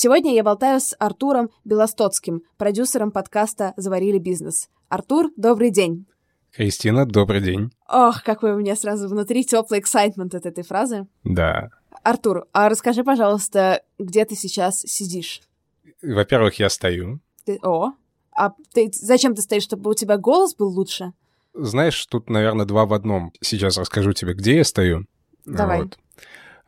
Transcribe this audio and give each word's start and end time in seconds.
Сегодня 0.00 0.32
я 0.32 0.44
болтаю 0.44 0.78
с 0.78 0.94
Артуром 1.00 1.50
Белостоцким, 1.64 2.42
продюсером 2.56 3.10
подкаста 3.10 3.74
«Заварили 3.76 4.18
бизнес». 4.18 4.68
Артур, 4.88 5.32
добрый 5.36 5.72
день. 5.72 6.06
Кристина, 6.52 7.04
добрый 7.04 7.40
день. 7.40 7.72
Ох, 7.88 8.22
какой 8.22 8.52
у 8.52 8.58
меня 8.58 8.76
сразу 8.76 9.08
внутри 9.08 9.44
теплый 9.44 9.80
эксайтмент 9.80 10.36
от 10.36 10.46
этой 10.46 10.62
фразы. 10.62 11.08
Да. 11.24 11.70
Артур, 12.04 12.46
а 12.52 12.68
расскажи, 12.68 13.02
пожалуйста, 13.02 13.82
где 13.98 14.24
ты 14.24 14.36
сейчас 14.36 14.82
сидишь? 14.82 15.40
Во-первых, 16.00 16.60
я 16.60 16.70
стою. 16.70 17.18
Ты... 17.44 17.58
О, 17.64 17.90
а 18.30 18.52
ты 18.72 18.92
зачем 18.92 19.34
ты 19.34 19.42
стоишь, 19.42 19.64
чтобы 19.64 19.90
у 19.90 19.94
тебя 19.94 20.16
голос 20.16 20.54
был 20.54 20.68
лучше? 20.68 21.12
Знаешь, 21.54 22.06
тут, 22.06 22.30
наверное, 22.30 22.66
два 22.66 22.86
в 22.86 22.92
одном. 22.92 23.32
Сейчас 23.40 23.76
расскажу 23.76 24.12
тебе, 24.12 24.34
где 24.34 24.58
я 24.58 24.64
стою. 24.64 25.06
Давай. 25.44 25.82
Вот. 25.82 25.98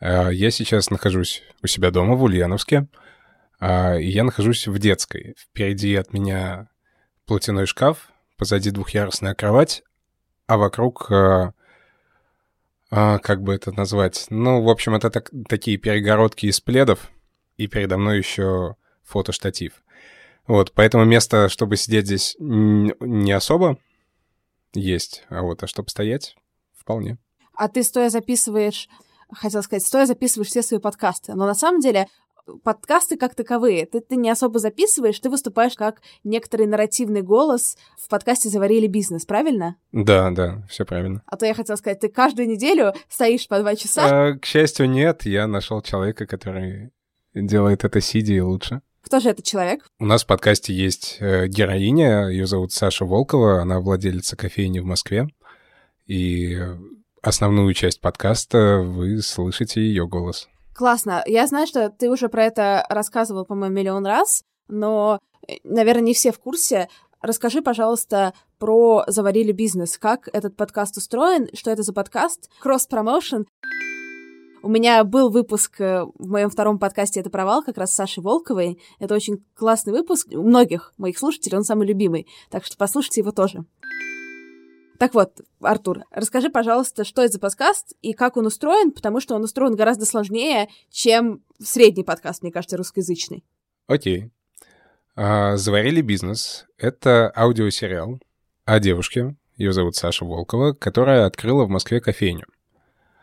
А, 0.00 0.30
я 0.30 0.50
сейчас 0.50 0.90
нахожусь 0.90 1.44
у 1.62 1.68
себя 1.68 1.92
дома 1.92 2.16
в 2.16 2.24
Ульяновске. 2.24 2.88
А, 3.60 3.94
я 3.96 4.24
нахожусь 4.24 4.66
в 4.66 4.78
детской. 4.78 5.34
Впереди 5.38 5.94
от 5.94 6.12
меня 6.12 6.68
платяной 7.26 7.66
шкаф, 7.66 8.10
позади 8.36 8.70
двухъярусная 8.70 9.34
кровать, 9.34 9.82
а 10.46 10.56
вокруг... 10.56 11.12
А, 11.12 11.52
а, 12.90 13.18
как 13.18 13.42
бы 13.42 13.54
это 13.54 13.70
назвать? 13.70 14.26
Ну, 14.30 14.62
в 14.62 14.68
общем, 14.68 14.94
это 14.94 15.10
так, 15.10 15.30
такие 15.48 15.76
перегородки 15.76 16.46
из 16.46 16.60
пледов, 16.60 17.10
и 17.56 17.68
передо 17.68 17.98
мной 17.98 18.18
еще 18.18 18.74
фотоштатив. 19.04 19.84
Вот, 20.46 20.72
поэтому 20.72 21.04
место, 21.04 21.48
чтобы 21.48 21.76
сидеть 21.76 22.06
здесь, 22.06 22.36
не 22.40 23.30
особо 23.30 23.78
есть, 24.72 25.24
а 25.28 25.42
вот, 25.42 25.62
а 25.62 25.66
чтобы 25.66 25.90
стоять, 25.90 26.34
вполне. 26.76 27.18
А 27.54 27.68
ты 27.68 27.84
стоя 27.84 28.08
записываешь, 28.08 28.88
хотел 29.32 29.62
сказать, 29.62 29.84
стоя 29.84 30.06
записываешь 30.06 30.48
все 30.48 30.62
свои 30.62 30.80
подкасты, 30.80 31.34
но 31.34 31.46
на 31.46 31.54
самом 31.54 31.80
деле 31.80 32.08
подкасты 32.58 33.16
как 33.16 33.34
таковые. 33.34 33.86
Ты, 33.86 34.00
ты 34.00 34.16
не 34.16 34.30
особо 34.30 34.58
записываешь, 34.58 35.18
ты 35.18 35.30
выступаешь 35.30 35.74
как 35.74 36.02
некоторый 36.24 36.66
нарративный 36.66 37.22
голос 37.22 37.76
в 37.98 38.08
подкасте 38.08 38.48
«Заварили 38.48 38.86
бизнес», 38.86 39.24
правильно? 39.24 39.76
Да, 39.92 40.30
да, 40.30 40.62
все 40.68 40.84
правильно. 40.84 41.22
А 41.26 41.36
то 41.36 41.46
я 41.46 41.54
хотела 41.54 41.76
сказать, 41.76 42.00
ты 42.00 42.08
каждую 42.08 42.48
неделю 42.48 42.92
стоишь 43.08 43.48
по 43.48 43.58
два 43.58 43.76
часа? 43.76 44.02
А, 44.04 44.38
к 44.38 44.44
счастью, 44.44 44.88
нет. 44.88 45.24
Я 45.24 45.46
нашел 45.46 45.82
человека, 45.82 46.26
который 46.26 46.90
делает 47.34 47.84
это 47.84 48.00
сидя 48.00 48.34
и 48.34 48.40
лучше. 48.40 48.82
Кто 49.02 49.20
же 49.20 49.30
этот 49.30 49.44
человек? 49.44 49.86
У 49.98 50.04
нас 50.04 50.24
в 50.24 50.26
подкасте 50.26 50.74
есть 50.74 51.16
э, 51.20 51.46
героиня, 51.48 52.28
ее 52.28 52.46
зовут 52.46 52.72
Саша 52.72 53.04
Волкова, 53.04 53.62
она 53.62 53.80
владелица 53.80 54.36
кофейни 54.36 54.80
в 54.80 54.84
Москве. 54.84 55.28
И 56.06 56.58
основную 57.22 57.72
часть 57.74 58.00
подкаста 58.00 58.80
вы 58.84 59.22
слышите 59.22 59.80
ее 59.80 60.06
голос. 60.06 60.48
Классно. 60.80 61.22
Я 61.26 61.46
знаю, 61.46 61.66
что 61.66 61.90
ты 61.90 62.08
уже 62.08 62.30
про 62.30 62.46
это 62.46 62.86
рассказывал, 62.88 63.44
по-моему, 63.44 63.76
миллион 63.76 64.06
раз, 64.06 64.44
но, 64.66 65.18
э, 65.46 65.56
наверное, 65.62 66.04
не 66.04 66.14
все 66.14 66.32
в 66.32 66.38
курсе. 66.38 66.88
Расскажи, 67.20 67.60
пожалуйста, 67.60 68.32
про 68.58 69.04
«Заварили 69.06 69.52
бизнес». 69.52 69.98
Как 69.98 70.30
этот 70.32 70.56
подкаст 70.56 70.96
устроен? 70.96 71.48
Что 71.52 71.70
это 71.70 71.82
за 71.82 71.92
подкаст? 71.92 72.48
Кросс-промоушен. 72.62 73.46
У 74.62 74.70
меня 74.70 75.04
был 75.04 75.28
выпуск 75.28 75.82
э, 75.82 76.06
в 76.14 76.30
моем 76.30 76.48
втором 76.48 76.78
подкасте 76.78 77.20
«Это 77.20 77.28
провал» 77.28 77.62
как 77.62 77.76
раз 77.76 77.92
с 77.92 77.96
Сашей 77.96 78.22
Волковой. 78.22 78.80
Это 79.00 79.14
очень 79.14 79.44
классный 79.54 79.92
выпуск. 79.92 80.28
У 80.32 80.40
многих 80.42 80.94
моих 80.96 81.18
слушателей 81.18 81.58
он 81.58 81.64
самый 81.64 81.86
любимый. 81.86 82.26
Так 82.48 82.64
что 82.64 82.78
послушайте 82.78 83.20
его 83.20 83.32
тоже. 83.32 83.66
Так 85.00 85.14
вот, 85.14 85.40
Артур, 85.62 86.04
расскажи, 86.10 86.50
пожалуйста, 86.50 87.04
что 87.04 87.22
это 87.22 87.32
за 87.32 87.40
подкаст 87.40 87.94
и 88.02 88.12
как 88.12 88.36
он 88.36 88.44
устроен, 88.44 88.92
потому 88.92 89.18
что 89.20 89.34
он 89.34 89.42
устроен 89.42 89.74
гораздо 89.74 90.04
сложнее, 90.04 90.68
чем 90.90 91.42
средний 91.58 92.04
подкаст, 92.04 92.42
мне 92.42 92.52
кажется, 92.52 92.76
русскоязычный. 92.76 93.42
Окей. 93.86 94.30
А, 95.16 95.56
«Заварили 95.56 96.02
бизнес»— 96.02 96.66
это 96.76 97.32
аудиосериал 97.34 98.20
о 98.66 98.78
девушке, 98.78 99.36
ее 99.56 99.72
зовут 99.72 99.96
Саша 99.96 100.26
Волкова, 100.26 100.74
которая 100.74 101.24
открыла 101.24 101.64
в 101.64 101.70
Москве 101.70 102.02
кофейню. 102.02 102.44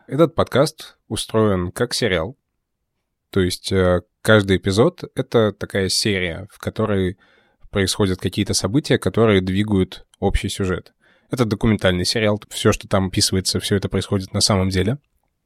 Этот 0.08 0.34
подкаст 0.34 0.98
устроен 1.08 1.72
как 1.72 1.94
сериал, 1.94 2.36
то 3.30 3.40
есть 3.40 3.72
э, 3.72 4.02
каждый 4.24 4.58
эпизод— 4.58 5.04
это 5.14 5.52
такая 5.52 5.90
серия, 5.90 6.48
в 6.52 6.58
которой 6.58 7.20
происходят 7.70 8.20
какие-то 8.20 8.56
события, 8.56 8.98
которые 8.98 9.42
двигают 9.42 10.08
общий 10.20 10.50
сюжет. 10.50 10.96
Это 11.30 11.46
документальный 11.46 12.06
сериал. 12.06 12.42
Все, 12.50 12.72
что 12.72 12.88
там 12.88 13.08
описывается, 13.08 13.60
все 13.60 13.76
это 13.76 13.90
происходит 13.90 14.34
на 14.34 14.42
самом 14.42 14.70
деле. 14.70 14.98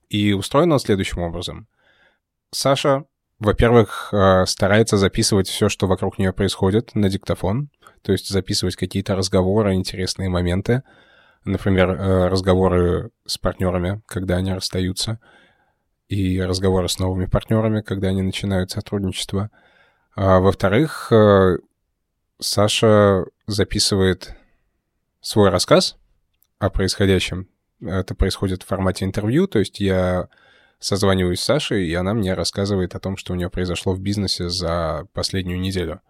И 0.10 0.34
устроено 0.34 0.78
следующим 0.78 1.22
образом. 1.22 1.68
Саша, 2.52 3.06
во-первых, 3.40 4.10
э, 4.12 4.46
старается 4.46 4.98
записывать 4.98 5.48
все, 5.48 5.70
что 5.70 5.88
вокруг 5.88 6.20
нее 6.20 6.34
происходит, 6.34 6.94
на 6.96 7.10
диктофон. 7.10 7.70
То 8.04 8.12
есть 8.12 8.30
записывать 8.30 8.76
какие-то 8.76 9.16
разговоры, 9.16 9.74
интересные 9.74 10.30
моменты. 10.30 10.84
Например, 11.46 11.90
э, 11.90 12.28
разговоры 12.28 13.10
с 13.26 13.38
партнерами, 13.38 14.02
когда 14.06 14.38
они 14.38 14.54
расстаются. 14.54 15.20
И 16.10 16.42
разговоры 16.42 16.90
с 16.90 17.00
новыми 17.00 17.26
партнерами, 17.26 17.82
когда 17.82 18.10
они 18.10 18.22
начинают 18.22 18.70
сотрудничество. 18.70 19.50
А 20.16 20.40
во-вторых, 20.40 21.08
э, 21.12 21.58
Саша 22.40 23.26
записывает 23.48 24.36
свой 25.22 25.50
рассказ 25.50 25.98
о 26.60 26.70
происходящем. 26.70 27.48
Это 27.82 28.14
происходит 28.16 28.64
в 28.64 28.68
формате 28.68 29.06
интервью, 29.06 29.48
то 29.48 29.60
есть 29.60 29.80
я 29.80 30.28
созваниваюсь 30.80 31.40
с 31.40 31.46
Сашей, 31.46 31.88
и 31.88 31.94
она 31.94 32.14
мне 32.14 32.34
рассказывает 32.34 32.96
о 32.96 33.00
том, 33.00 33.18
что 33.18 33.34
у 33.34 33.36
нее 33.36 33.50
произошло 33.50 33.94
в 33.94 34.02
бизнесе 34.02 34.50
за 34.50 35.08
последнюю 35.14 35.60
неделю. 35.60 36.02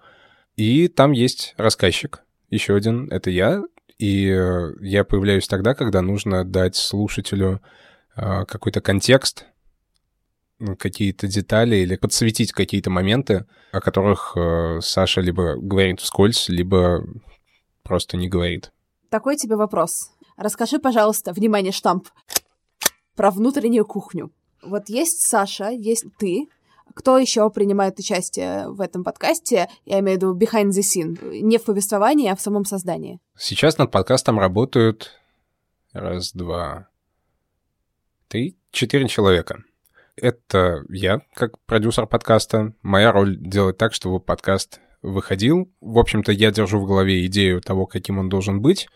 И 0.56 0.88
там 0.88 1.12
есть 1.12 1.54
рассказчик, 1.58 2.24
еще 2.50 2.76
один, 2.76 3.08
это 3.12 3.30
я, 3.30 3.64
и 3.98 4.30
э, 4.30 4.74
я 4.82 5.04
появляюсь 5.04 5.48
тогда, 5.48 5.74
когда 5.74 6.02
нужно 6.02 6.44
дать 6.44 6.76
слушателю 6.76 7.62
э, 8.16 8.46
какой-то 8.46 8.82
контекст, 8.82 9.46
какие-то 10.78 11.28
детали 11.28 11.78
или 11.78 11.96
подсветить 11.96 12.52
какие-то 12.52 12.90
моменты, 12.90 13.46
о 13.72 13.82
которых 13.82 14.34
э, 14.36 14.80
Саша 14.82 15.22
либо 15.22 15.56
говорит 15.56 16.00
вскользь, 16.00 16.50
либо 16.50 17.06
просто 17.84 18.18
не 18.18 18.28
говорит. 18.28 18.72
Такой 19.12 19.36
тебе 19.36 19.58
вопрос. 19.58 20.12
Расскажи, 20.38 20.80
пожалуйста, 20.80 21.34
внимание, 21.34 21.74
штамп, 21.74 22.08
про 23.14 23.30
внутреннюю 23.30 23.86
кухню. 23.86 24.32
Вот 24.64 24.88
есть 24.88 25.24
Саша, 25.24 25.68
есть 25.68 26.06
ты. 26.18 26.48
Кто 26.96 27.18
еще 27.18 27.50
принимает 27.50 28.00
участие 28.00 28.70
в 28.70 28.80
этом 28.80 29.04
подкасте? 29.04 29.68
Я 29.84 30.00
имею 30.00 30.18
в 30.18 30.22
виду 30.22 30.38
behind 30.38 30.70
the 30.70 30.80
scene. 30.80 31.42
Не 31.42 31.58
в 31.58 31.66
повествовании, 31.66 32.30
а 32.30 32.38
в 32.38 32.42
самом 32.42 32.64
создании. 32.64 33.20
Сейчас 33.38 33.78
над 33.78 33.92
подкастом 33.92 34.40
работают 34.40 35.12
раз, 35.92 36.32
два, 36.32 36.88
три, 38.30 38.56
четыре 38.72 39.10
человека. 39.10 39.62
Это 40.16 40.86
я, 40.88 41.20
как 41.34 41.60
продюсер 41.66 42.08
подкаста. 42.08 42.76
Моя 42.82 43.12
роль 43.12 43.36
делать 43.36 43.78
так, 43.78 43.94
чтобы 43.94 44.22
подкаст 44.22 44.80
выходил. 45.02 45.72
В 45.82 45.98
общем-то, 45.98 46.32
я 46.32 46.52
держу 46.52 46.80
в 46.80 46.86
голове 46.86 47.26
идею 47.26 47.62
того, 47.62 47.86
каким 47.86 48.20
он 48.20 48.30
должен 48.30 48.62
быть. 48.62 48.88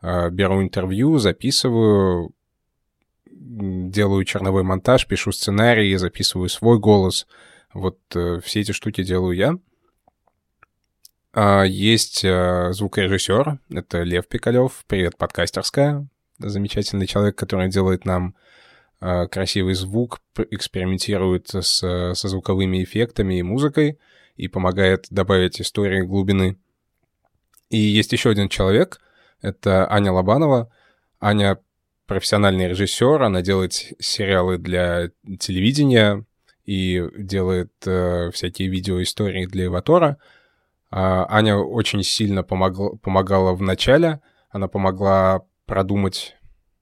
А, 0.00 0.30
беру 0.30 0.62
интервью, 0.62 1.18
записываю, 1.18 2.34
делаю 3.30 4.24
черновой 4.24 4.62
монтаж, 4.62 5.06
пишу 5.06 5.32
сценарий, 5.32 5.96
записываю 5.96 6.48
свой 6.48 6.78
голос. 6.78 7.26
Вот 7.72 7.98
э, 8.14 8.40
все 8.42 8.60
эти 8.60 8.72
штуки 8.72 9.04
делаю 9.04 9.36
я. 9.36 9.54
А, 11.32 11.62
есть 11.62 12.24
э, 12.24 12.72
звукорежиссер, 12.72 13.58
это 13.70 14.02
Лев 14.02 14.26
Пикалев, 14.26 14.84
привет, 14.86 15.16
подкастерская. 15.16 16.08
Замечательный 16.38 17.06
человек, 17.06 17.36
который 17.36 17.68
делает 17.68 18.04
нам 18.04 18.34
э, 19.00 19.28
красивый 19.28 19.74
звук, 19.74 20.20
экспериментирует 20.50 21.50
с, 21.50 21.78
со 22.14 22.28
звуковыми 22.28 22.82
эффектами 22.82 23.38
и 23.38 23.42
музыкой 23.42 23.98
и 24.40 24.48
помогает 24.48 25.06
добавить 25.10 25.60
истории 25.60 26.00
глубины. 26.00 26.58
И 27.68 27.76
есть 27.76 28.12
еще 28.12 28.30
один 28.30 28.48
человек, 28.48 29.00
это 29.42 29.90
Аня 29.92 30.12
Лобанова. 30.12 30.72
Аня 31.20 31.58
профессиональный 32.06 32.66
режиссер, 32.68 33.22
она 33.22 33.42
делает 33.42 33.72
сериалы 33.98 34.56
для 34.56 35.10
телевидения 35.38 36.24
и 36.64 37.06
делает 37.18 37.72
э, 37.86 38.30
всякие 38.32 38.68
видеоистории 38.68 39.44
для 39.44 39.66
Эватора. 39.66 40.16
А, 40.90 41.26
Аня 41.28 41.56
очень 41.56 42.02
сильно 42.02 42.42
помогла, 42.42 42.96
помогала 43.02 43.52
в 43.52 43.60
начале. 43.60 44.20
Она 44.48 44.68
помогла 44.68 45.42
продумать 45.66 46.36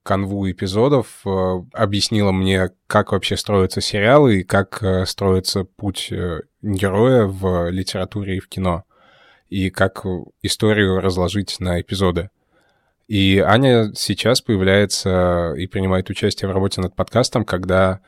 канву 0.09 0.49
эпизодов, 0.49 1.21
э, 1.23 1.61
объяснила 1.71 2.31
мне, 2.31 2.71
как 2.87 3.11
вообще 3.11 3.37
строятся 3.37 3.79
сериалы 3.79 4.39
и 4.39 4.43
как 4.43 4.81
э, 4.81 5.05
строится 5.05 5.65
путь 5.65 6.11
э, 6.11 6.39
героя 6.63 7.25
в 7.25 7.69
литературе 7.69 8.37
и 8.37 8.39
в 8.39 8.49
кино, 8.49 8.85
и 9.49 9.69
как 9.69 10.03
историю 10.41 10.99
разложить 10.99 11.59
на 11.59 11.79
эпизоды. 11.79 12.31
И 13.07 13.37
Аня 13.37 13.91
сейчас 13.93 14.41
появляется 14.41 15.53
и 15.55 15.67
принимает 15.67 16.09
участие 16.09 16.49
в 16.49 16.53
работе 16.53 16.81
над 16.81 16.95
подкастом, 16.95 17.45
когда 17.45 17.99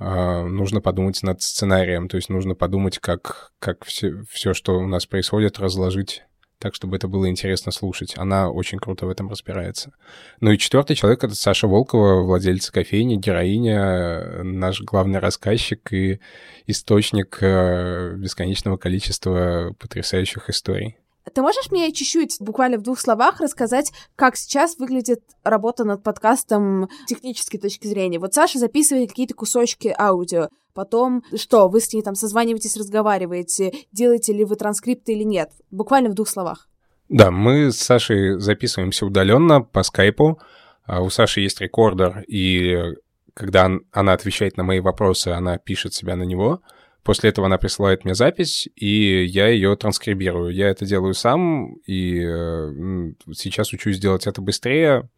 э, 0.00 0.44
нужно 0.46 0.80
подумать 0.80 1.22
над 1.22 1.42
сценарием, 1.42 2.08
то 2.08 2.16
есть 2.16 2.30
нужно 2.30 2.54
подумать, 2.54 2.98
как, 2.98 3.52
как 3.58 3.84
все, 3.84 4.22
все, 4.30 4.54
что 4.54 4.78
у 4.78 4.86
нас 4.86 5.04
происходит, 5.04 5.58
разложить 5.58 6.22
так, 6.62 6.76
чтобы 6.76 6.96
это 6.96 7.08
было 7.08 7.28
интересно 7.28 7.72
слушать. 7.72 8.14
Она 8.16 8.48
очень 8.48 8.78
круто 8.78 9.06
в 9.06 9.10
этом 9.10 9.28
разбирается. 9.28 9.92
Ну 10.40 10.52
и 10.52 10.58
четвертый 10.58 10.94
человек— 10.94 11.24
это 11.24 11.34
Саша 11.34 11.66
Волкова, 11.66 12.22
владельца 12.22 12.72
кофейни, 12.72 13.16
героиня, 13.16 14.44
наш 14.44 14.80
главный 14.80 15.18
рассказчик 15.18 15.92
и 15.92 16.20
источник 16.68 17.38
э, 17.40 18.14
бесконечного 18.16 18.76
количества 18.76 19.74
потрясающих 19.80 20.48
историй. 20.48 21.01
Ты 21.32 21.40
можешь 21.40 21.70
мне 21.70 21.92
чуть-чуть, 21.92 22.38
буквально 22.40 22.78
в 22.78 22.82
двух 22.82 22.98
словах, 22.98 23.40
рассказать, 23.40 23.92
как 24.16 24.36
сейчас 24.36 24.76
выглядит 24.78 25.22
работа 25.44 25.84
над 25.84 26.02
подкастом 26.02 26.88
с 27.04 27.08
технической 27.08 27.60
точки 27.60 27.86
зрения? 27.86 28.18
Вот 28.18 28.34
Саша 28.34 28.58
записывает 28.58 29.10
какие-то 29.10 29.34
кусочки 29.34 29.94
аудио, 29.96 30.48
потом 30.74 31.22
что, 31.36 31.68
вы 31.68 31.80
с 31.80 31.92
ней 31.92 32.02
там 32.02 32.16
созваниваетесь, 32.16 32.76
разговариваете, 32.76 33.72
делаете 33.92 34.32
ли 34.32 34.44
вы 34.44 34.56
транскрипты 34.56 35.12
или 35.12 35.22
нет? 35.22 35.50
Буквально 35.70 36.10
в 36.10 36.14
двух 36.14 36.28
словах. 36.28 36.68
Да, 37.08 37.30
мы 37.30 37.70
с 37.70 37.76
Сашей 37.76 38.40
записываемся 38.40 39.06
удаленно 39.06 39.60
по 39.60 39.82
скайпу. 39.82 40.40
А 40.84 41.02
у 41.02 41.10
Саши 41.10 41.40
есть 41.40 41.60
рекордер, 41.60 42.24
и 42.26 42.96
когда 43.34 43.70
она 43.92 44.12
отвечает 44.12 44.56
на 44.56 44.64
мои 44.64 44.80
вопросы, 44.80 45.28
она 45.28 45.56
пишет 45.58 45.94
себя 45.94 46.16
на 46.16 46.24
него— 46.24 46.60
После 47.02 47.30
этого 47.30 47.46
она 47.46 47.58
присылает 47.58 48.04
мне 48.04 48.14
запись, 48.14 48.68
и 48.76 49.24
я 49.24 49.48
ее 49.48 49.74
транскрибирую. 49.76 50.54
Я 50.54 50.68
это 50.68 50.86
делаю 50.86 51.14
сам, 51.14 51.74
и 51.86 52.22
э, 52.24 53.12
сейчас 53.34 53.72
учусь 53.72 53.98
делать 53.98 54.26
это 54.26 54.40
быстрее, 54.40 55.08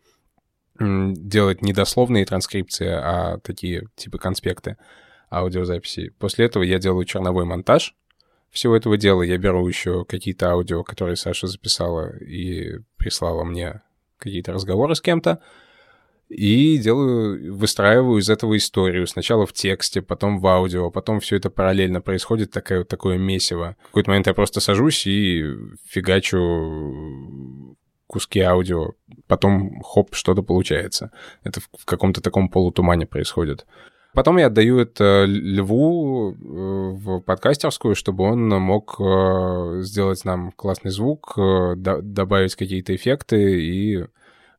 делать 0.79 1.63
не 1.63 1.73
дословные 1.73 2.25
транскрипции, 2.25 2.89
а 2.89 3.39
такие 3.39 3.89
типа 3.97 4.19
конспекты 4.19 4.77
аудиозаписи. 5.31 6.11
После 6.19 6.47
этого 6.47 6.63
я 6.63 6.79
делаю 6.79 7.05
черновой 7.05 7.45
монтаж 7.45 7.95
всего 8.51 8.77
этого 8.77 8.97
дела. 8.97 9.23
Я 9.23 9.37
беру 9.37 9.67
еще 9.67 10.05
какие-то 10.05 10.51
аудио, 10.51 10.85
которые 10.85 11.17
Саша 11.17 11.49
записала 11.49 12.17
и 12.17 12.79
прислала 12.97 13.45
мне 13.45 13.83
какие-то 14.17 14.53
разговоры 14.53 14.95
с 14.95 15.01
кем-то, 15.01 15.41
и 16.29 16.79
делаю, 16.79 17.55
выстраиваю 17.55 18.21
из 18.21 18.31
этого 18.31 18.57
историю. 18.57 19.07
Сначала 19.07 19.47
в 19.47 19.53
тексте, 19.53 20.03
потом 20.03 20.39
в 20.39 20.47
аудио, 20.47 20.91
потом 20.91 21.21
все 21.21 21.37
это 21.37 21.51
параллельно 21.51 22.01
происходит, 22.01 22.51
такое, 22.51 22.85
такое 22.85 23.19
месиво. 23.19 23.77
В 23.83 23.87
какой-то 23.87 24.11
момент 24.11 24.27
я 24.27 24.35
просто 24.35 24.61
сажусь 24.61 25.07
и 25.07 25.45
фигачу 25.89 27.77
куски 28.07 28.41
аудио, 28.41 28.93
потом 29.27 29.81
хоп, 29.83 30.15
что-то 30.15 30.43
получается. 30.43 31.11
Это 31.43 31.61
в 31.61 31.85
каком-то 31.85 32.21
таком 32.21 32.49
полутумане 32.49 33.07
происходит. 33.07 33.67
Потом 34.15 34.37
я 34.37 34.47
отдаю 34.47 34.79
это 34.79 35.25
Льву 35.27 36.33
э, 36.33 36.37
в 36.37 37.21
подкастерскую, 37.21 37.97
чтобы 37.97 38.23
он 38.23 38.49
мог 38.49 38.95
э, 39.01 39.81
сделать 39.81 40.25
нам 40.25 40.53
классный 40.53 40.93
звук, 40.93 41.35
э, 41.37 41.75
добавить 41.77 42.55
какие-то 42.55 42.95
эффекты 42.95 43.61
и 43.61 44.05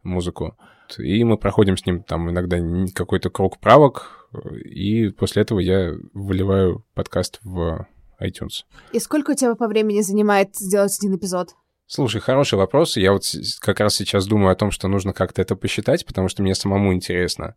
музыку. 0.04 0.58
И 0.98 1.24
мы 1.24 1.38
проходим 1.38 1.78
с 1.78 1.86
ним 1.86 2.04
там 2.04 2.30
иногда 2.30 2.58
какой-то 2.94 3.30
круг 3.30 3.60
правок, 3.60 4.30
и 4.64 5.10
после 5.10 5.42
этого 5.42 5.60
я 5.60 5.94
выливаю 6.14 6.86
подкаст 6.94 7.40
в 7.44 7.88
iTunes. 8.22 8.64
И 8.92 9.00
сколько 9.00 9.32
у 9.32 9.36
тебя 9.36 9.56
по 9.56 9.68
времени 9.68 10.02
занимает 10.02 10.56
сделать 10.56 10.98
один 10.98 11.16
эпизод? 11.16 11.56
Слушай, 11.88 12.22
хороший 12.22 12.58
вопрос. 12.58 12.98
Я 12.98 13.12
вот 13.12 13.24
как 13.60 13.80
раз 13.80 13.96
сейчас 13.96 14.26
думаю 14.26 14.52
о 14.52 14.56
том, 14.56 14.72
что 14.72 14.88
нужно 14.88 15.14
как-то 15.14 15.42
это 15.42 15.56
посчитать, 15.56 16.06
потому 16.06 16.30
что 16.30 16.42
мне 16.42 16.56
самому 16.56 16.94
интересно. 16.94 17.56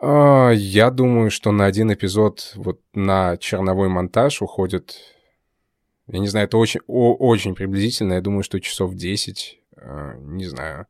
А, 0.00 0.50
я 0.50 0.90
думаю, 0.90 1.30
что 1.30 1.52
на 1.52 1.64
один 1.64 1.92
эпизод 1.92 2.52
вот 2.56 2.80
на 2.92 3.36
черновой 3.38 3.88
монтаж 3.88 4.42
уходит... 4.42 4.96
Я 6.08 6.18
не 6.18 6.26
знаю, 6.26 6.46
это 6.46 6.58
очень, 6.58 6.80
очень 6.86 7.54
приблизительно. 7.54 8.14
Я 8.14 8.20
думаю, 8.20 8.42
что 8.42 8.60
часов 8.60 8.94
10, 8.94 9.60
а, 9.76 10.14
не 10.16 10.44
знаю. 10.44 10.86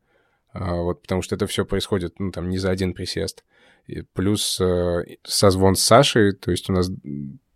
А, 0.53 0.75
вот, 0.75 1.01
потому 1.01 1.21
что 1.21 1.35
это 1.35 1.47
все 1.47 1.65
происходит, 1.65 2.19
ну, 2.19 2.31
там, 2.31 2.49
не 2.49 2.57
за 2.57 2.69
один 2.69 2.93
присест. 2.93 3.43
И 3.87 4.01
плюс 4.01 4.61
э, 4.61 5.03
созвон 5.23 5.75
с 5.75 5.83
Сашей, 5.83 6.33
то 6.33 6.51
есть 6.51 6.69
у 6.69 6.73
нас 6.73 6.89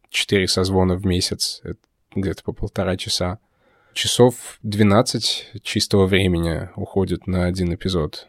4 0.09 0.47
созвона 0.47 0.95
в 0.95 1.05
месяц, 1.05 1.61
где-то 2.13 2.43
по 2.43 2.53
полтора 2.53 2.97
часа. 2.97 3.39
Часов 3.93 4.59
12 4.63 5.61
чистого 5.63 6.05
времени 6.05 6.69
уходит 6.75 7.27
на 7.27 7.45
один 7.45 7.73
эпизод. 7.73 8.27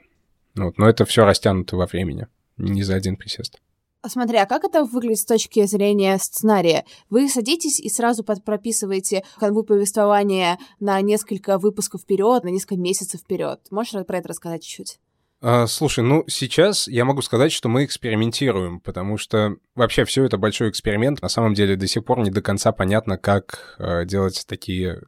Вот, 0.55 0.79
но 0.79 0.89
это 0.89 1.05
все 1.05 1.25
растянуто 1.25 1.77
во 1.77 1.87
времени, 1.87 2.27
не 2.57 2.83
за 2.83 2.95
один 2.95 3.17
присест. 3.17 3.61
Смотри, 4.07 4.39
а 4.39 4.47
как 4.47 4.65
это 4.65 4.85
выглядит 4.85 5.19
с 5.19 5.25
точки 5.25 5.67
зрения 5.67 6.19
сценария? 6.19 6.85
Вы 7.11 7.29
садитесь 7.29 7.81
и 7.81 7.89
сразу 7.89 8.23
прописываете 8.23 9.25
канву 9.39 9.65
повествования 9.65 10.59
на 10.79 11.01
несколько 11.01 11.59
выпусков 11.59 12.03
вперед, 12.03 12.45
на 12.45 12.49
несколько 12.49 12.77
месяцев 12.77 13.21
вперед. 13.21 13.61
Можешь 13.71 14.07
про 14.07 14.19
это 14.19 14.29
рассказать 14.29 14.63
чуть-чуть? 14.63 15.01
А, 15.41 15.67
слушай, 15.67 16.03
ну 16.03 16.25
сейчас 16.29 16.87
я 16.87 17.05
могу 17.05 17.23
сказать, 17.23 17.53
что 17.53 17.69
мы 17.69 17.85
экспериментируем, 17.85 18.81
потому 18.81 19.19
что 19.19 19.57
вообще 19.75 20.05
все 20.05 20.25
это 20.25 20.37
большой 20.37 20.71
эксперимент. 20.71 21.21
На 21.21 21.29
самом 21.29 21.55
деле 21.55 21.77
до 21.77 21.87
сих 21.87 22.05
пор 22.05 22.21
не 22.21 22.31
до 22.31 22.41
конца 22.41 22.73
понятно, 22.73 23.19
как 23.19 23.77
э, 23.79 24.05
делать 24.05 24.45
такие 24.47 25.03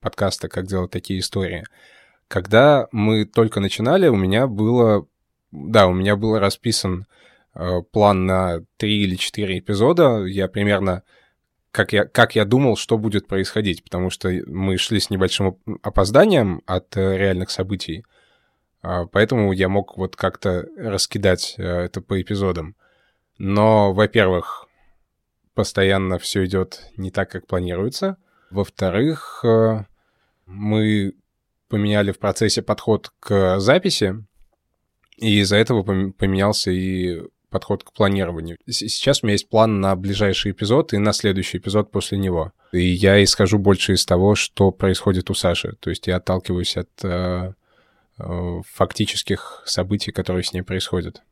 подкасты, 0.00 0.48
как 0.48 0.66
делать 0.66 0.90
такие 0.90 1.20
истории. 1.20 1.64
Когда 2.28 2.88
мы 2.90 3.24
только 3.24 3.60
начинали, 3.60 4.08
у 4.08 4.16
меня 4.16 4.46
было, 4.48 5.06
да, 5.52 5.86
у 5.86 5.92
меня 5.92 6.16
был 6.16 6.38
расписан 6.38 7.06
план 7.92 8.26
на 8.26 8.60
три 8.76 9.02
или 9.02 9.16
четыре 9.16 9.58
эпизода. 9.58 10.24
Я 10.24 10.48
примерно 10.48 11.02
как 11.76 11.92
я, 11.92 12.06
как 12.06 12.34
я 12.34 12.46
думал, 12.46 12.76
что 12.76 12.96
будет 12.96 13.28
происходить, 13.28 13.84
потому 13.84 14.08
что 14.08 14.30
мы 14.46 14.78
шли 14.78 14.98
с 14.98 15.10
небольшим 15.10 15.58
опозданием 15.82 16.62
от 16.64 16.96
э, 16.96 17.18
реальных 17.18 17.50
событий, 17.50 18.02
а, 18.80 19.04
поэтому 19.04 19.52
я 19.52 19.68
мог 19.68 19.98
вот 19.98 20.16
как-то 20.16 20.66
раскидать 20.78 21.54
э, 21.58 21.62
это 21.62 22.00
по 22.00 22.18
эпизодам. 22.18 22.76
Но, 23.36 23.92
во-первых, 23.92 24.66
постоянно 25.52 26.18
все 26.18 26.46
идет 26.46 26.90
не 26.96 27.10
так, 27.10 27.30
как 27.30 27.46
планируется. 27.46 28.16
Во-вторых, 28.50 29.44
мы 30.46 31.12
поменяли 31.68 32.12
в 32.12 32.18
процессе 32.18 32.62
подход 32.62 33.12
к 33.20 33.58
записи, 33.58 34.24
и 35.18 35.40
из-за 35.40 35.56
этого 35.56 35.82
поменялся 35.82 36.70
и 36.70 37.20
подход 37.50 37.84
к 37.84 37.92
планированию. 37.92 38.58
Сейчас 38.68 39.22
у 39.22 39.26
меня 39.26 39.34
есть 39.34 39.48
план 39.48 39.80
на 39.80 39.94
ближайший 39.96 40.52
эпизод 40.52 40.92
и 40.92 40.98
на 40.98 41.12
следующий 41.12 41.58
эпизод 41.58 41.90
после 41.90 42.18
него. 42.18 42.52
И 42.72 42.82
я 42.82 43.22
исхожу 43.22 43.58
больше 43.58 43.94
из 43.94 44.04
того, 44.04 44.34
что 44.34 44.70
происходит 44.70 45.30
у 45.30 45.34
Саши. 45.34 45.76
То 45.80 45.90
есть 45.90 46.06
я 46.06 46.16
отталкиваюсь 46.16 46.76
от 46.76 46.90
э, 47.02 47.52
э, 48.18 48.60
фактических 48.66 49.62
событий, 49.64 50.12
которые 50.12 50.42
с 50.42 50.52
ней 50.52 50.62
происходят. 50.62 51.22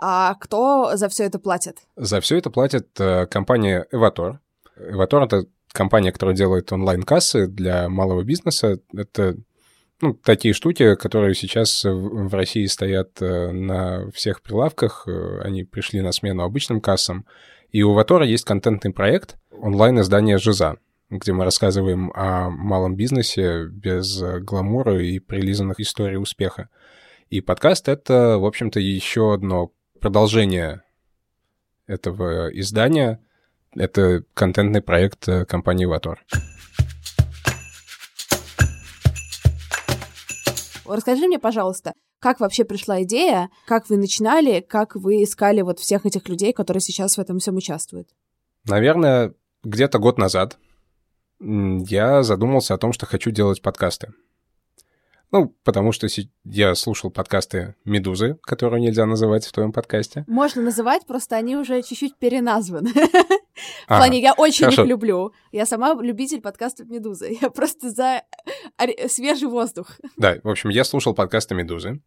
А 0.00 0.34
кто 0.36 0.96
за 0.96 1.08
все 1.08 1.24
это 1.24 1.38
платит? 1.38 1.78
За 1.96 2.20
все 2.20 2.38
это 2.38 2.50
платит 2.50 2.88
э, 3.00 3.26
компания 3.26 3.86
Evator. 3.92 4.38
Evator— 4.78 5.24
это 5.26 5.46
компания, 5.72 6.12
которая 6.12 6.36
делает 6.36 6.72
онлайн-кассы 6.72 7.48
для 7.48 7.88
малого 7.88 8.22
бизнеса. 8.22 8.78
Это 8.92 9.36
ну, 10.00 10.14
такие 10.14 10.54
штуки, 10.54 10.94
которые 10.94 11.34
сейчас 11.34 11.84
в 11.84 12.34
России 12.34 12.66
стоят 12.66 13.20
э, 13.20 13.50
на 13.50 14.10
всех 14.12 14.42
прилавках, 14.42 15.04
э, 15.06 15.40
они 15.42 15.64
пришли 15.64 16.00
на 16.00 16.12
смену 16.12 16.44
обычным 16.44 16.80
кассам. 16.80 17.26
И 17.70 17.82
у 17.82 17.92
Ватора 17.92 18.24
есть 18.24 18.44
контентный 18.44 18.92
проект 18.92 19.36
онлайн-издание 19.50 20.38
«Жиза», 20.38 20.76
где 21.10 21.32
мы 21.32 21.44
рассказываем 21.44 22.12
о 22.14 22.48
малом 22.50 22.96
бизнесе 22.96 23.66
без 23.66 24.22
гламура 24.40 25.02
и 25.02 25.18
прилизанных 25.18 25.80
историй 25.80 26.18
успеха. 26.18 26.68
И 27.30 27.40
подкаст— 27.40 27.88
это, 27.90 28.38
в 28.38 28.46
общем-то, 28.46 28.80
еще 28.80 29.34
одно 29.34 29.72
продолжение 30.00 30.82
этого 31.86 32.48
издания. 32.58 33.20
Это 33.74 34.24
контентный 34.34 34.80
проект 34.80 35.28
э, 35.28 35.44
компании 35.44 35.84
«Ватор». 35.84 36.24
Расскажи 40.88 41.26
мне, 41.26 41.38
пожалуйста, 41.38 41.92
как 42.20 42.40
вообще 42.40 42.64
пришла 42.64 43.02
идея, 43.02 43.48
как 43.66 43.88
вы 43.88 43.96
начинали, 43.96 44.60
как 44.60 44.96
вы 44.96 45.22
искали 45.22 45.62
вот 45.62 45.78
всех 45.78 46.06
этих 46.06 46.28
людей, 46.28 46.52
которые 46.52 46.80
сейчас 46.80 47.16
в 47.16 47.20
этом 47.20 47.38
всем 47.38 47.56
участвуют? 47.56 48.08
Наверное, 48.64 49.34
где-то 49.62 49.98
год 49.98 50.18
назад 50.18 50.58
я 51.40 52.22
задумался 52.22 52.74
о 52.74 52.78
том, 52.78 52.92
что 52.92 53.06
хочу 53.06 53.30
делать 53.30 53.62
подкасты. 53.62 54.12
Ну, 55.30 55.54
потому 55.62 55.92
что 55.92 56.06
я 56.44 56.74
слушал 56.74 57.10
подкасты 57.10 57.74
«Медузы», 57.84 58.38
которые 58.42 58.80
нельзя 58.80 59.04
называть 59.04 59.44
в 59.44 59.52
твоем 59.52 59.72
подкасте. 59.72 60.24
Можно 60.26 60.62
называть, 60.62 61.06
просто 61.06 61.36
они 61.36 61.56
уже 61.56 61.82
чуть-чуть 61.82 62.16
переназваны. 62.16 62.90
В 63.84 63.88
плане, 63.88 64.20
я 64.20 64.32
очень 64.34 64.68
их 64.70 64.78
люблю. 64.78 65.32
Я 65.52 65.66
сама 65.66 65.94
любитель 66.00 66.40
подкастов 66.40 66.88
«Медузы». 66.88 67.36
Я 67.42 67.50
просто 67.50 67.90
за 67.90 68.22
свежий 69.08 69.48
воздух. 69.48 69.98
Да, 70.16 70.36
в 70.42 70.48
общем, 70.48 70.70
я 70.70 70.84
слушал 70.84 71.14
подкасты 71.14 71.54
«Медузы». 71.54 72.00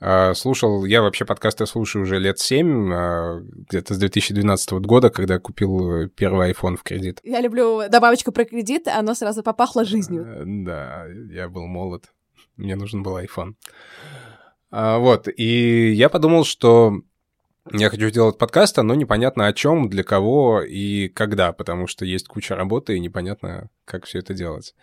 А, 0.00 0.34
слушал, 0.34 0.84
я 0.84 1.02
вообще 1.02 1.24
подкасты 1.24 1.66
слушаю 1.66 2.02
уже 2.02 2.18
лет 2.18 2.38
семь, 2.38 2.92
а, 2.92 3.40
где-то 3.40 3.94
с 3.94 3.98
2012 3.98 4.72
года, 4.80 5.10
когда 5.10 5.38
купил 5.38 6.08
первый 6.08 6.50
iPhone 6.50 6.76
в 6.76 6.82
кредит. 6.82 7.20
Я 7.22 7.40
люблю 7.40 7.88
добавочку 7.88 8.32
про 8.32 8.44
кредит, 8.44 8.88
оно 8.88 9.14
сразу 9.14 9.42
попахло 9.42 9.84
жизнью. 9.84 10.24
Э, 10.26 10.42
да, 10.44 11.06
я 11.30 11.48
был 11.48 11.66
молод 11.66 12.06
мне 12.56 12.76
нужен 12.76 13.02
был 13.02 13.18
iPhone. 13.18 13.54
А, 14.70 14.98
вот, 14.98 15.28
и 15.28 15.92
я 15.92 16.08
подумал, 16.08 16.44
что 16.44 17.00
я 17.72 17.88
хочу 17.88 18.08
сделать 18.08 18.38
подкаст, 18.38 18.76
но 18.76 18.94
непонятно 18.94 19.46
о 19.46 19.52
чем, 19.52 19.88
для 19.88 20.04
кого 20.04 20.62
и 20.62 21.08
когда, 21.08 21.52
потому 21.52 21.86
что 21.86 22.04
есть 22.04 22.28
куча 22.28 22.54
работы 22.54 22.96
и 22.96 23.00
непонятно, 23.00 23.70
как 23.84 24.04
все 24.04 24.18
это 24.18 24.34
делать. 24.34 24.74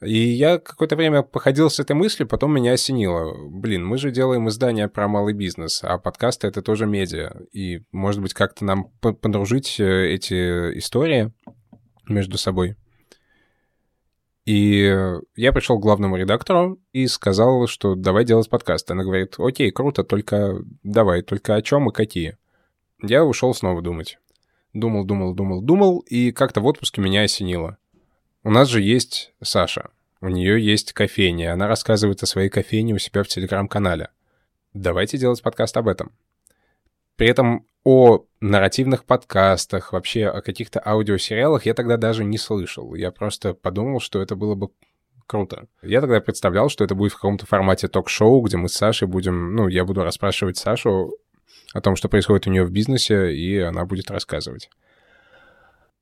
И 0.00 0.16
я 0.16 0.58
какое-то 0.58 0.94
время 0.94 1.22
походил 1.22 1.70
с 1.70 1.80
этой 1.80 1.94
мыслью, 1.94 2.28
потом 2.28 2.54
меня 2.54 2.72
осенило. 2.72 3.34
Блин, 3.48 3.84
мы 3.84 3.98
же 3.98 4.12
делаем 4.12 4.48
издание 4.48 4.88
про 4.88 5.08
малый 5.08 5.34
бизнес, 5.34 5.80
а 5.82 5.98
подкасты— 5.98 6.46
это 6.48 6.62
тоже 6.62 6.86
медиа. 6.86 7.32
И, 7.52 7.82
может 7.90 8.22
быть, 8.22 8.32
как-то 8.32 8.64
нам 8.64 8.90
подружить 9.00 9.80
э, 9.80 10.14
эти 10.14 10.78
истории 10.78 11.32
между 12.08 12.38
собой. 12.38 12.76
И 14.48 14.90
я 15.36 15.52
пришел 15.52 15.78
к 15.78 15.82
главному 15.82 16.16
редактору 16.16 16.80
и 16.94 17.06
сказал, 17.06 17.66
что 17.66 17.94
давай 17.94 18.24
делать 18.24 18.48
подкаст. 18.48 18.90
Она 18.90 19.04
говорит, 19.04 19.34
окей, 19.36 19.70
круто, 19.70 20.04
только 20.04 20.62
давай, 20.82 21.20
только 21.20 21.54
о 21.54 21.60
чем 21.60 21.90
и 21.90 21.92
какие. 21.92 22.38
Я 23.02 23.26
ушел 23.26 23.52
снова 23.52 23.82
думать. 23.82 24.18
Думал, 24.72 25.04
думал, 25.04 25.34
думал, 25.34 25.60
думал, 25.60 25.98
и 25.98 26.32
как-то 26.32 26.62
в 26.62 26.66
отпуске 26.66 27.02
меня 27.02 27.24
осенило. 27.24 27.76
У 28.42 28.50
нас 28.50 28.68
же 28.68 28.80
есть 28.80 29.34
Саша. 29.42 29.90
У 30.22 30.30
нее 30.30 30.64
есть 30.64 30.94
кофейня. 30.94 31.52
Она 31.52 31.68
рассказывает 31.68 32.22
о 32.22 32.26
своей 32.26 32.48
кофейне 32.48 32.94
у 32.94 32.98
себя 32.98 33.24
в 33.24 33.28
телеграм-канале. 33.28 34.08
Давайте 34.72 35.18
делать 35.18 35.42
подкаст 35.42 35.76
об 35.76 35.88
этом. 35.88 36.10
При 37.16 37.28
этом 37.28 37.66
о 37.88 38.26
нарративных 38.40 39.06
подкастах, 39.06 39.94
вообще 39.94 40.26
о 40.26 40.42
каких-то 40.42 40.78
аудиосериалах 40.84 41.64
я 41.64 41.72
тогда 41.72 41.96
даже 41.96 42.22
не 42.22 42.36
слышал. 42.36 42.94
Я 42.94 43.10
просто 43.10 43.54
подумал, 43.54 43.98
что 43.98 44.20
это 44.20 44.36
было 44.36 44.54
бы 44.54 44.68
круто. 45.26 45.68
Я 45.80 46.02
тогда 46.02 46.20
представлял, 46.20 46.68
что 46.68 46.84
это 46.84 46.94
будет 46.94 47.12
в 47.12 47.14
каком-то 47.14 47.46
формате 47.46 47.88
ток-шоу, 47.88 48.42
где 48.42 48.58
мы 48.58 48.68
с 48.68 48.74
Сашей 48.74 49.08
будем, 49.08 49.54
ну, 49.56 49.68
я 49.68 49.86
буду 49.86 50.04
расспрашивать 50.04 50.58
Сашу 50.58 51.16
о 51.72 51.80
том, 51.80 51.96
что 51.96 52.10
происходит 52.10 52.46
у 52.46 52.50
нее 52.50 52.64
в 52.64 52.70
бизнесе, 52.70 53.34
и 53.34 53.56
она 53.56 53.86
будет 53.86 54.10
рассказывать. 54.10 54.68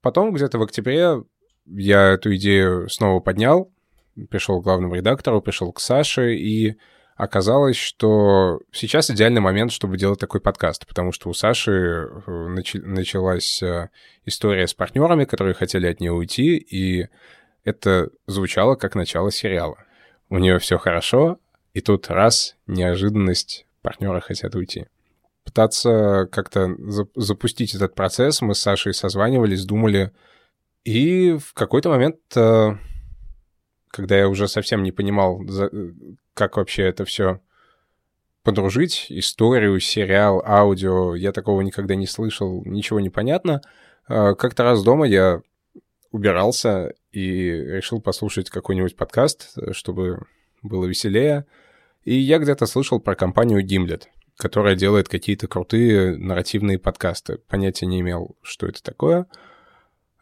Потом 0.00 0.32
где-то 0.32 0.58
в 0.58 0.62
октябре 0.62 1.22
я 1.66 2.14
эту 2.14 2.34
идею 2.34 2.88
снова 2.88 3.20
поднял, 3.20 3.70
пришел 4.28 4.60
к 4.60 4.64
главному 4.64 4.96
редактору, 4.96 5.40
пришел 5.40 5.72
к 5.72 5.78
Саше, 5.78 6.34
и 6.34 6.78
оказалось, 7.16 7.76
что 7.76 8.60
сейчас 8.72 9.10
идеальный 9.10 9.40
момент, 9.40 9.72
чтобы 9.72 9.96
делать 9.96 10.20
такой 10.20 10.40
подкаст, 10.40 10.86
потому 10.86 11.12
что 11.12 11.30
у 11.30 11.34
Саши 11.34 12.08
э, 12.26 12.62
началась 12.84 13.62
э, 13.62 13.88
история 14.26 14.66
с 14.66 14.74
партнерами, 14.74 15.24
которые 15.24 15.54
хотели 15.54 15.86
от 15.86 16.00
нее 16.00 16.12
уйти, 16.12 16.56
и 16.56 17.08
это 17.64 18.10
звучало 18.26 18.76
как 18.76 18.94
начало 18.94 19.32
сериала. 19.32 19.78
У 20.28 20.38
нее 20.38 20.58
все 20.58 20.76
хорошо, 20.78 21.38
и 21.72 21.80
тут 21.80 22.08
раз, 22.10 22.56
неожиданность, 22.66 23.66
партнеры 23.80 24.20
хотят 24.20 24.54
уйти. 24.54 24.86
Пытаться 25.44 26.28
как-то 26.30 26.76
запустить 27.14 27.74
этот 27.74 27.94
процесс, 27.94 28.42
мы 28.42 28.54
с 28.54 28.60
Сашей 28.60 28.92
созванивались, 28.92 29.64
думали, 29.64 30.12
и 30.84 31.36
в 31.38 31.54
какой-то 31.54 31.88
момент 31.88 32.18
э, 32.36 32.76
когда 33.96 34.18
я 34.18 34.28
уже 34.28 34.46
совсем 34.46 34.82
не 34.82 34.92
понимал, 34.92 35.40
как 36.34 36.58
вообще 36.58 36.82
это 36.82 37.06
все 37.06 37.40
подружить, 38.42 39.06
историю, 39.08 39.80
сериал, 39.80 40.42
аудио, 40.46 41.14
я 41.14 41.32
такого 41.32 41.62
никогда 41.62 41.94
не 41.94 42.06
слышал, 42.06 42.62
ничего 42.66 43.00
не 43.00 43.08
понятно. 43.08 43.62
А, 44.06 44.34
как-то 44.34 44.64
раз 44.64 44.84
дома 44.84 45.06
я 45.06 45.40
убирался 46.12 46.92
и 47.10 47.50
решил 47.50 48.02
послушать 48.02 48.50
какой-нибудь 48.50 48.96
подкаст, 48.96 49.54
чтобы 49.72 50.26
было 50.62 50.84
веселее. 50.84 51.46
И 52.04 52.14
я 52.14 52.38
где-то 52.38 52.66
слышал 52.66 53.00
про 53.00 53.16
компанию 53.16 53.64
Gimlet, 53.64 54.02
которая 54.36 54.76
делает 54.76 55.08
какие-то 55.08 55.48
крутые 55.48 56.18
нарративные 56.18 56.78
подкасты. 56.78 57.38
Понятия 57.48 57.86
не 57.86 58.00
имел, 58.00 58.36
что 58.42 58.66
это 58.66 58.82
такое. 58.82 59.26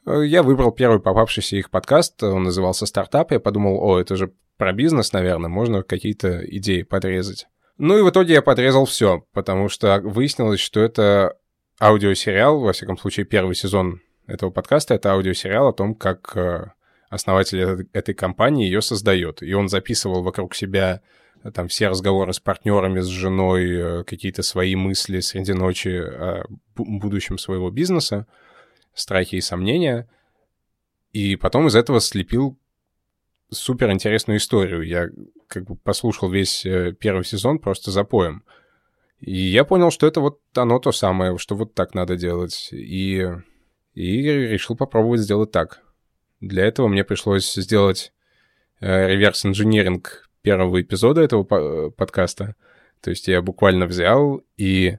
Э, 0.06 0.23
я 0.25 0.42
выбрал 0.42 0.73
первый 0.73 1.00
попавшийся 1.00 1.56
их 1.56 1.70
подкаст, 1.70 2.23
он 2.23 2.44
назывался 2.44 2.87
«Стартап», 2.87 3.32
я 3.32 3.40
подумал, 3.40 3.78
о, 3.82 3.99
это 3.99 4.16
же 4.16 4.32
про 4.56 4.73
бизнес, 4.73 5.12
наверное, 5.12 5.49
можно 5.49 5.82
какие-то 5.82 6.44
идеи 6.56 6.82
подрезать. 6.82 7.46
Ну 7.76 7.99
и 7.99 8.02
в 8.02 8.11
итоге 8.11 8.34
я 8.34 8.42
подрезал 8.42 8.84
все, 8.84 9.25
потому 9.32 9.68
что 9.68 10.00
выяснилось, 10.00 10.61
что 10.61 10.80
это 10.80 11.37
аудиосериал, 11.80 12.61
во 12.61 12.73
всяком 12.73 12.96
случае 12.96 13.26
первый 13.26 13.56
сезон 13.56 14.00
этого 14.26 14.50
подкаста, 14.50 14.94
это 14.94 15.12
аудиосериал 15.12 15.68
о 15.68 15.73
том, 15.73 15.94
как 15.94 16.37
э, 16.37 16.70
основатель 17.11 17.88
этой 17.92 18.14
компании 18.14 18.66
ее 18.66 18.80
создает. 18.80 19.42
И 19.42 19.52
он 19.54 19.68
записывал 19.68 20.23
вокруг 20.23 20.54
себя 20.54 21.00
э, 21.42 21.50
там 21.50 21.66
все 21.66 21.88
разговоры 21.88 22.32
с 22.32 22.38
партнерами, 22.38 23.00
с 23.00 23.06
женой, 23.06 24.04
какие-то 24.04 24.44
свои 24.44 24.76
мысли 24.76 25.18
среди 25.18 25.52
ночи 25.52 25.88
о 25.88 26.44
будущем 26.76 27.38
своего 27.38 27.70
бизнеса 27.70 28.28
страхи 28.94 29.36
и 29.36 29.40
сомнения, 29.40 30.08
и 31.12 31.36
потом 31.36 31.66
из 31.68 31.76
этого 31.76 32.00
слепил 32.00 32.58
супер 33.50 33.90
интересную 33.92 34.38
историю. 34.38 34.82
Я 34.82 35.08
как 35.48 35.64
бы 35.64 35.76
послушал 35.76 36.28
весь 36.30 36.66
э, 36.66 36.92
первый 36.98 37.24
сезон 37.24 37.58
просто 37.58 37.90
за 37.90 38.04
поем. 38.04 38.44
И 39.20 39.36
я 39.36 39.64
понял, 39.64 39.90
что 39.90 40.06
это 40.06 40.20
вот 40.20 40.40
оно 40.54 40.78
то 40.78 40.92
самое, 40.92 41.38
что 41.38 41.54
вот 41.54 41.74
так 41.74 41.94
надо 41.94 42.16
делать. 42.16 42.68
И, 42.72 43.26
и 43.94 44.22
решил 44.22 44.76
попробовать 44.76 45.20
сделать 45.20 45.50
так. 45.50 45.82
Для 46.40 46.64
этого 46.64 46.88
мне 46.88 47.04
пришлось 47.04 47.52
сделать 47.54 48.12
э, 48.80 49.08
реверс-инжиниринг 49.08 50.28
первого 50.42 50.82
эпизода 50.82 51.22
этого 51.22 51.46
э, 51.48 51.90
подкаста. 51.90 52.56
То 53.00 53.10
есть 53.10 53.28
я 53.28 53.40
буквально 53.40 53.86
взял 53.86 54.42
и 54.56 54.98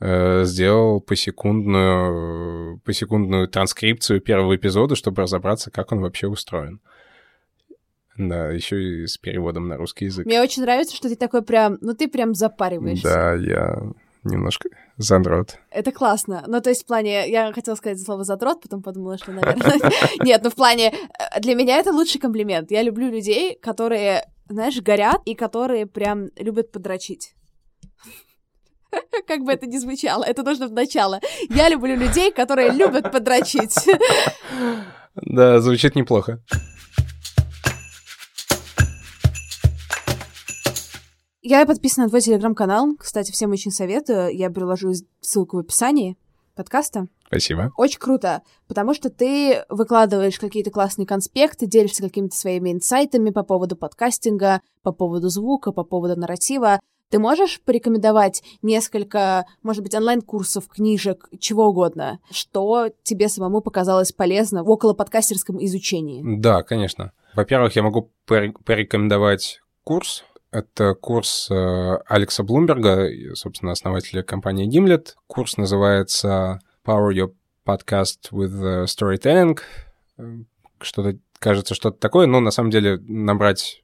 сделал 0.00 1.00
посекундную, 1.00 2.80
посекундную 2.84 3.48
транскрипцию 3.48 4.20
первого 4.20 4.54
эпизода, 4.56 4.94
чтобы 4.94 5.22
разобраться, 5.22 5.70
как 5.70 5.90
он 5.92 6.00
вообще 6.00 6.28
устроен. 6.28 6.80
Да, 8.18 8.50
еще 8.50 8.82
и 8.82 9.06
с 9.06 9.16
переводом 9.16 9.68
на 9.68 9.76
русский 9.76 10.06
язык. 10.06 10.26
Мне 10.26 10.42
очень 10.42 10.62
нравится, 10.62 10.96
что 10.96 11.08
ты 11.08 11.14
такой 11.14 11.42
прям, 11.42 11.78
ну 11.80 11.94
ты 11.94 12.08
прям 12.08 12.34
запариваешься. 12.34 13.04
Да, 13.04 13.34
я 13.34 13.80
немножко 14.24 14.68
задрот. 14.96 15.58
Это 15.70 15.92
классно. 15.92 16.44
Ну, 16.46 16.60
то 16.60 16.70
есть 16.70 16.82
в 16.82 16.86
плане, 16.86 17.30
я 17.30 17.52
хотела 17.52 17.76
сказать 17.76 18.00
слово 18.02 18.24
задрот, 18.24 18.60
потом 18.60 18.82
подумала, 18.82 19.16
что, 19.16 19.32
наверное... 19.32 19.78
Нет, 20.24 20.42
ну 20.42 20.50
в 20.50 20.54
плане, 20.56 20.92
э, 20.92 21.40
для 21.40 21.54
меня 21.54 21.78
это 21.78 21.92
лучший 21.92 22.20
комплимент. 22.20 22.70
Я 22.72 22.82
люблю 22.82 23.08
людей, 23.08 23.56
которые, 23.56 24.24
знаешь, 24.48 24.80
горят 24.80 25.22
и 25.24 25.34
которые 25.34 25.86
прям 25.86 26.28
любят 26.36 26.72
подрочить. 26.72 27.34
Как 29.26 29.42
бы 29.42 29.52
это 29.52 29.66
ни 29.66 29.78
звучало, 29.78 30.24
это 30.24 30.42
нужно 30.42 30.68
в 30.68 30.72
начало. 30.72 31.20
Я 31.50 31.68
люблю 31.68 31.96
людей, 31.96 32.32
которые 32.32 32.70
любят 32.70 33.10
подрочить. 33.12 33.74
Да, 35.20 35.60
звучит 35.60 35.96
неплохо. 35.96 36.40
Я 41.42 41.66
подписана 41.66 42.04
на 42.04 42.10
твой 42.10 42.20
телеграм-канал. 42.20 42.94
Кстати, 42.96 43.32
всем 43.32 43.50
очень 43.50 43.72
советую. 43.72 44.32
Я 44.36 44.48
приложу 44.48 44.92
ссылку 45.20 45.56
в 45.56 45.60
описании 45.60 46.16
подкаста. 46.54 47.08
Спасибо. 47.26 47.72
Очень 47.76 48.00
круто, 48.00 48.42
потому 48.66 48.94
что 48.94 49.10
ты 49.10 49.64
выкладываешь 49.68 50.38
какие-то 50.38 50.70
классные 50.70 51.06
конспекты, 51.06 51.66
делишься 51.66 52.02
какими-то 52.02 52.36
своими 52.36 52.72
инсайтами 52.72 53.30
по 53.30 53.42
поводу 53.42 53.76
подкастинга, 53.76 54.60
по 54.82 54.92
поводу 54.92 55.28
звука, 55.28 55.72
по 55.72 55.84
поводу 55.84 56.18
нарратива. 56.18 56.80
Ты 57.10 57.18
можешь 57.18 57.60
порекомендовать 57.62 58.42
несколько, 58.60 59.46
может 59.62 59.82
быть, 59.82 59.94
онлайн-курсов, 59.94 60.68
книжек, 60.68 61.28
чего 61.40 61.68
угодно, 61.68 62.18
что 62.30 62.90
тебе 63.02 63.28
самому 63.28 63.62
показалось 63.62 64.12
полезно 64.12 64.62
в 64.62 64.70
около 64.70 64.92
подкастерском 64.92 65.62
изучении? 65.64 66.22
Да, 66.38 66.62
конечно. 66.62 67.12
Во-первых, 67.34 67.76
я 67.76 67.82
могу 67.82 68.10
порекомендовать 68.26 69.60
курс. 69.84 70.24
Это 70.50 70.94
курс 70.94 71.50
э, 71.50 71.98
Алекса 72.06 72.42
Блумберга, 72.42 73.08
собственно, 73.34 73.72
основателя 73.72 74.22
компании 74.22 74.68
Gimlet. 74.68 75.14
Курс 75.26 75.56
называется 75.56 76.60
Power 76.84 77.12
Your 77.12 77.32
Podcast 77.66 78.30
with 78.32 78.62
э, 78.62 78.84
Storytelling. 78.84 79.58
что-то 80.80 81.18
кажется 81.38 81.74
что-то 81.74 81.98
такое, 81.98 82.26
но 82.26 82.40
на 82.40 82.50
самом 82.50 82.70
деле 82.70 82.98
набрать 82.98 83.82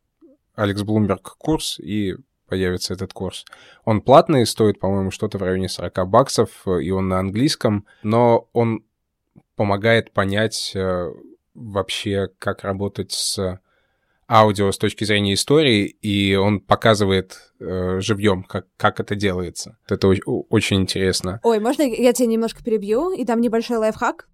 Алекс 0.54 0.82
Блумберг 0.82 1.36
курс 1.38 1.78
и 1.78 2.16
появится 2.46 2.94
этот 2.94 3.12
курс. 3.12 3.44
Он 3.84 4.00
платный, 4.00 4.46
стоит, 4.46 4.78
по-моему, 4.78 5.10
что-то 5.10 5.38
в 5.38 5.42
районе 5.42 5.68
40 5.68 6.08
баксов, 6.08 6.66
и 6.66 6.90
он 6.90 7.08
на 7.08 7.18
английском, 7.18 7.86
но 8.02 8.48
он 8.52 8.84
помогает 9.56 10.12
понять 10.12 10.72
э, 10.74 11.12
вообще, 11.54 12.28
как 12.38 12.64
работать 12.64 13.12
с 13.12 13.60
аудио 14.28 14.72
с 14.72 14.78
точки 14.78 15.04
зрения 15.04 15.34
истории, 15.34 15.84
и 15.84 16.34
он 16.34 16.60
показывает 16.60 17.52
э, 17.60 18.00
живьем, 18.00 18.42
как, 18.42 18.66
как 18.76 19.00
это 19.00 19.14
делается. 19.14 19.76
Это 19.88 20.08
очень 20.08 20.80
интересно. 20.80 21.40
Ой, 21.42 21.60
можно 21.60 21.82
я 21.82 22.12
тебя 22.12 22.26
немножко 22.26 22.62
перебью 22.64 23.12
и 23.12 23.24
дам 23.24 23.40
небольшой 23.40 23.76
лайфхак? 23.78 24.28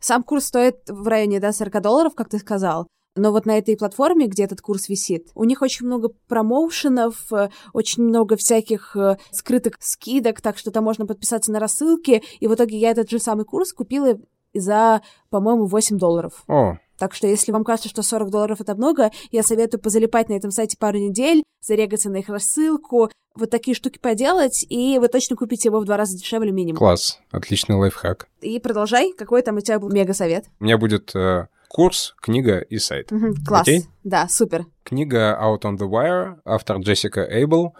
Сам 0.00 0.22
курс 0.22 0.46
стоит 0.46 0.76
в 0.88 1.06
районе 1.08 1.40
да, 1.40 1.52
40 1.52 1.80
долларов, 1.80 2.14
как 2.14 2.28
ты 2.28 2.38
сказал. 2.38 2.86
Но 3.16 3.32
вот 3.32 3.46
на 3.46 3.58
этой 3.58 3.76
платформе, 3.76 4.26
где 4.26 4.44
этот 4.44 4.60
курс 4.60 4.88
висит, 4.88 5.30
у 5.34 5.44
них 5.44 5.62
очень 5.62 5.86
много 5.86 6.10
промоушенов, 6.28 7.32
э, 7.32 7.48
очень 7.72 8.04
много 8.04 8.36
всяких 8.36 8.94
э, 8.94 9.16
скрытых 9.30 9.76
скидок, 9.80 10.40
так 10.40 10.58
что 10.58 10.70
там 10.70 10.84
можно 10.84 11.06
подписаться 11.06 11.50
на 11.50 11.58
рассылки. 11.58 12.22
И 12.40 12.46
в 12.46 12.54
итоге 12.54 12.78
я 12.78 12.90
этот 12.90 13.10
же 13.10 13.18
самый 13.18 13.44
курс 13.44 13.72
купила 13.72 14.18
за, 14.54 15.02
по-моему, 15.30 15.66
8 15.66 15.98
долларов. 15.98 16.44
О, 16.46 16.76
так 16.98 17.14
что, 17.14 17.26
если 17.26 17.52
вам 17.52 17.64
кажется, 17.64 17.88
что 17.88 18.02
40 18.02 18.30
долларов 18.30 18.60
это 18.60 18.74
много, 18.74 19.10
я 19.30 19.42
советую 19.42 19.80
позалипать 19.80 20.28
на 20.28 20.34
этом 20.34 20.50
сайте 20.50 20.76
пару 20.78 20.98
недель, 20.98 21.42
зарегаться 21.60 22.10
на 22.10 22.18
их 22.18 22.28
рассылку, 22.28 23.10
вот 23.34 23.50
такие 23.50 23.74
штуки 23.74 23.98
поделать, 23.98 24.64
и 24.68 24.98
вы 24.98 25.08
точно 25.08 25.36
купите 25.36 25.68
его 25.68 25.80
в 25.80 25.84
два 25.84 25.96
раза 25.96 26.16
дешевле 26.16 26.52
минимум. 26.52 26.78
Класс, 26.78 27.20
отличный 27.30 27.76
лайфхак. 27.76 28.28
И 28.40 28.58
продолжай, 28.60 29.12
какой 29.12 29.42
там 29.42 29.56
у 29.56 29.60
тебя 29.60 29.78
был 29.78 29.90
мега-совет? 29.90 30.46
У 30.58 30.64
меня 30.64 30.78
будет 30.78 31.14
э, 31.14 31.48
курс, 31.76 32.14
книга 32.22 32.60
и 32.60 32.78
сайт. 32.78 33.12
Угу, 33.12 33.34
класс, 33.46 33.68
Окей? 33.68 33.84
да, 34.02 34.28
супер. 34.28 34.64
Книга 34.82 35.38
Out 35.38 35.60
on 35.64 35.76
the 35.76 35.86
Wire, 35.86 36.38
автор 36.46 36.78
Джессика 36.78 37.20
Эйбл. 37.20 37.76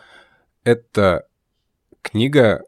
Это 0.64 1.26
книга 2.02 2.62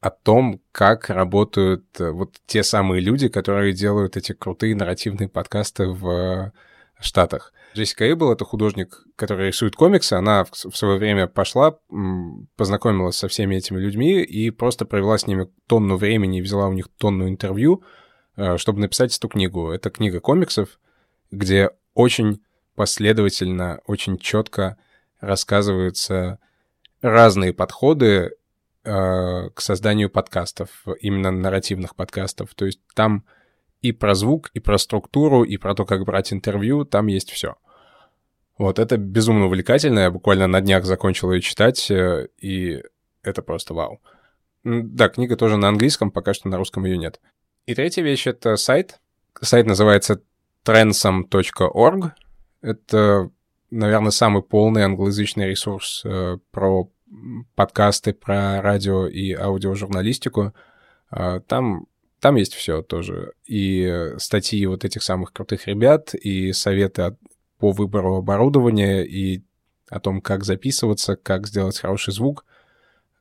о 0.00 0.08
том, 0.08 0.62
как 0.72 1.10
работают 1.10 1.84
э, 2.00 2.10
вот 2.10 2.36
те 2.46 2.62
самые 2.62 3.02
люди, 3.02 3.28
которые 3.28 3.74
делают 3.74 4.16
эти 4.16 4.32
крутые 4.32 4.74
нарративные 4.74 5.28
подкасты 5.28 5.88
в 5.88 6.08
э, 6.08 6.52
Штатах. 7.00 7.52
Джессика 7.74 8.06
Эйбл— 8.06 8.32
это 8.32 8.46
художник, 8.46 9.04
который 9.14 9.48
рисует 9.48 9.76
комиксы. 9.76 10.14
Она 10.14 10.46
в 10.46 10.74
свое 10.74 10.96
время 10.96 11.26
пошла, 11.26 11.76
познакомилась 12.56 13.16
со 13.16 13.28
всеми 13.28 13.56
этими 13.56 13.78
людьми 13.78 14.22
и 14.22 14.48
просто 14.48 14.86
провела 14.86 15.18
с 15.18 15.26
ними 15.26 15.48
тонну 15.66 15.98
времени, 15.98 16.40
взяла 16.40 16.68
у 16.68 16.72
них 16.72 16.88
тонну 16.96 17.28
интервью, 17.28 17.84
чтобы 18.56 18.80
написать 18.80 19.16
эту 19.16 19.28
книгу. 19.28 19.70
Это 19.70 19.90
книга 19.90 20.20
комиксов, 20.20 20.78
где 21.30 21.70
очень 21.94 22.42
последовательно, 22.74 23.80
очень 23.86 24.18
четко 24.18 24.76
рассказываются 25.20 26.38
разные 27.00 27.52
подходы 27.52 28.32
э, 28.84 29.50
к 29.50 29.60
созданию 29.60 30.10
подкастов, 30.10 30.84
именно 31.00 31.30
нарративных 31.30 31.96
подкастов. 31.96 32.54
То 32.54 32.66
есть 32.66 32.80
там 32.94 33.24
и 33.82 33.92
про 33.92 34.14
звук, 34.14 34.50
и 34.54 34.60
про 34.60 34.78
структуру, 34.78 35.42
и 35.42 35.56
про 35.56 35.74
то, 35.74 35.84
как 35.84 36.04
брать 36.04 36.32
интервью, 36.32 36.84
там 36.84 37.06
есть 37.06 37.30
все. 37.30 37.56
Вот, 38.58 38.78
это 38.78 38.96
безумно 38.96 39.46
увлекательно. 39.46 40.00
Я 40.00 40.10
буквально 40.10 40.46
на 40.46 40.60
днях 40.60 40.84
закончил 40.84 41.32
ее 41.32 41.40
читать, 41.40 41.90
э, 41.90 42.28
и 42.40 42.82
это 43.22 43.42
просто 43.42 43.74
вау. 43.74 44.00
Да, 44.64 45.08
книга 45.08 45.36
тоже 45.36 45.56
на 45.56 45.68
английском, 45.68 46.10
пока 46.10 46.34
что 46.34 46.48
на 46.48 46.56
русском 46.56 46.84
ее 46.84 46.98
нет. 46.98 47.20
И 47.66 47.74
третья 47.74 48.02
вещь— 48.02 48.26
это 48.28 48.54
сайт. 48.56 49.00
Сайт 49.40 49.66
называется 49.66 50.22
transom.org. 50.64 52.12
Это, 52.62 53.30
наверное, 53.70 54.12
самый 54.12 54.44
полный 54.44 54.84
англоязычный 54.84 55.48
ресурс 55.48 56.02
э, 56.04 56.38
про 56.52 56.88
подкасты 57.56 58.12
про 58.12 58.62
радио 58.62 59.08
и 59.08 59.32
аудиожурналистику. 59.32 60.54
А, 61.10 61.40
там, 61.40 61.86
там 62.20 62.36
есть 62.36 62.54
все 62.54 62.82
тоже. 62.82 63.32
И 63.44 64.12
статьи 64.18 64.64
вот 64.66 64.84
этих 64.84 65.02
самых 65.02 65.32
крутых 65.32 65.66
ребят, 65.66 66.14
и 66.14 66.52
советы 66.52 67.16
по 67.58 67.72
выбору 67.72 68.16
оборудования, 68.16 69.04
и 69.04 69.42
о 69.88 69.98
том, 69.98 70.20
как 70.20 70.44
записываться, 70.44 71.16
как 71.16 71.48
сделать 71.48 71.80
хороший 71.80 72.12
звук, 72.12 72.44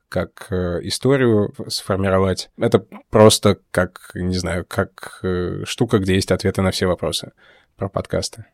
как 0.10 0.48
э, 0.50 0.80
историю 0.84 1.54
сформировать. 1.68 2.50
Это 2.58 2.86
просто 3.10 3.60
как, 3.72 4.12
не 4.14 4.36
знаю, 4.36 4.66
как 4.66 5.20
э, 5.24 5.64
штука, 5.66 6.00
где 6.00 6.16
есть 6.16 6.32
ответы 6.32 6.62
на 6.62 6.72
все 6.72 6.88
вопросы 6.88 7.32
про 7.76 7.90
подкасты. 7.90 8.46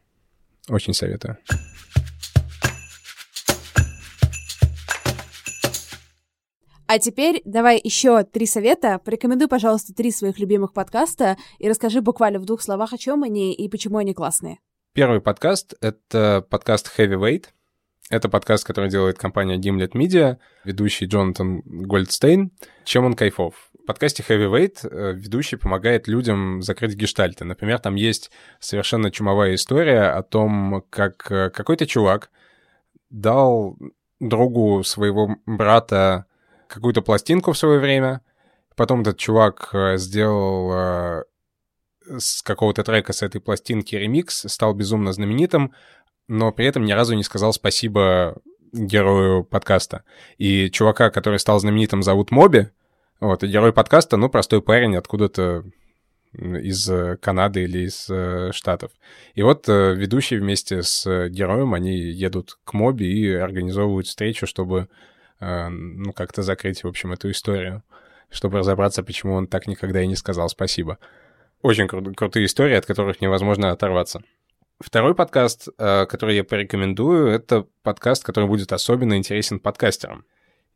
Очень 0.69 0.93
советую. 0.93 1.37
А 6.87 6.99
теперь 6.99 7.41
давай 7.45 7.79
еще 7.81 8.23
три 8.23 8.45
совета. 8.45 8.99
Порекомендуй, 8.99 9.47
пожалуйста, 9.47 9.93
три 9.93 10.11
своих 10.11 10.39
любимых 10.39 10.73
подкаста 10.73 11.37
и 11.57 11.69
расскажи 11.69 12.01
буквально 12.01 12.37
в 12.39 12.45
двух 12.45 12.61
словах, 12.61 12.91
о 12.91 12.97
чем 12.97 13.23
они 13.23 13.53
и 13.53 13.69
почему 13.69 13.97
они 13.97 14.13
классные. 14.13 14.59
Первый 14.93 15.21
подкаст— 15.21 15.73
это 15.81 16.45
подкаст 16.49 16.91
Heavyweight. 16.97 17.45
Это 18.11 18.27
подкаст, 18.27 18.65
который 18.65 18.89
делает 18.89 19.17
компания 19.17 19.57
Gimlet 19.57 19.93
Media, 19.93 20.37
ведущий 20.65 21.05
Джонатан 21.05 21.61
Гольдстейн. 21.63 22.51
Чем 22.83 23.05
он 23.05 23.13
кайфов? 23.13 23.53
В 23.81 23.85
подкасте 23.85 24.21
Heavyweight 24.27 24.79
э, 24.83 25.13
ведущий 25.13 25.55
помогает 25.55 26.09
людям 26.09 26.61
закрыть 26.61 26.93
гештальты. 26.95 27.45
Например, 27.45 27.79
там 27.79 27.95
есть 27.95 28.29
совершенно 28.59 29.11
чумовая 29.11 29.55
история 29.55 30.09
о 30.09 30.23
том, 30.23 30.83
как 30.89 31.31
э, 31.31 31.51
какой-то 31.51 31.87
чувак 31.87 32.31
дал 33.09 33.77
другу 34.19 34.83
своего 34.83 35.37
брата 35.45 36.25
какую-то 36.67 37.01
пластинку 37.01 37.53
в 37.53 37.57
свое 37.57 37.79
время. 37.79 38.19
Потом 38.75 39.03
этот 39.03 39.19
чувак 39.19 39.69
э, 39.71 39.95
сделал 39.95 41.23
с 42.05 42.41
какого-то 42.41 42.83
трека 42.83 43.13
с 43.13 43.21
этой 43.21 43.39
пластинки 43.39 43.95
ремикс, 43.95 44.45
стал 44.51 44.73
безумно 44.73 45.13
знаменитым, 45.13 45.73
но 46.31 46.51
при 46.51 46.65
этом 46.65 46.85
ни 46.85 46.91
разу 46.91 47.15
не 47.15 47.23
сказал 47.23 47.53
спасибо 47.53 48.37
герою 48.73 49.43
подкаста. 49.43 50.03
И 50.37 50.69
чувака, 50.71 51.09
который 51.09 51.39
стал 51.39 51.59
знаменитым, 51.59 52.03
зовут 52.03 52.31
Моби. 52.31 52.67
Вот, 53.19 53.43
и 53.43 53.47
герой 53.47 53.73
подкаста, 53.73 54.17
ну, 54.17 54.29
простой 54.29 54.61
парень 54.61 54.95
откуда-то 54.95 55.63
из 56.33 56.89
Канады 57.21 57.63
или 57.63 57.85
из 57.87 58.09
э, 58.09 58.51
Штатов. 58.53 58.91
И 59.35 59.43
вот 59.43 59.67
ведущий 59.67 60.37
вместе 60.37 60.81
с 60.81 61.27
героем, 61.27 61.73
они 61.73 61.97
едут 61.97 62.57
к 62.63 62.73
Моби 62.73 63.05
и 63.05 63.33
организовывают 63.33 64.07
встречу, 64.07 64.47
чтобы 64.47 64.87
Э, 65.41 65.69
ну, 65.69 66.13
как-то 66.13 66.43
закрыть, 66.43 66.83
в 66.83 66.87
общем, 66.87 67.11
эту 67.11 67.29
историю, 67.31 67.83
чтобы 68.29 68.59
разобраться, 68.59 69.03
почему 69.03 69.33
он 69.33 69.47
так 69.47 69.67
никогда 69.67 70.01
и 70.01 70.07
не 70.07 70.15
сказал 70.15 70.47
спасибо. 70.49 70.99
Очень 71.63 71.87
кру- 71.87 72.13
крутые 72.13 72.45
истории, 72.45 72.75
от 72.75 72.85
которых 72.85 73.21
невозможно 73.21 73.71
оторваться. 73.71 74.21
Второй 74.81 75.13
подкаст, 75.13 75.67
э, 75.77 76.05
который 76.07 76.35
я 76.35 76.43
порекомендую, 76.43 77.27
это 77.27 77.67
подкаст, 77.83 78.23
который 78.23 78.47
будет 78.47 78.73
особенно 78.73 79.15
интересен 79.15 79.59
подкастерам. 79.59 80.25